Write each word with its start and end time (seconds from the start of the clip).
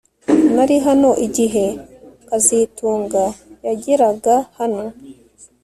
Nari 0.55 0.77
hano 0.87 1.09
igihe 1.25 1.65
kazitunga 2.27 3.23
yageraga 3.65 4.35
hano 4.59 4.83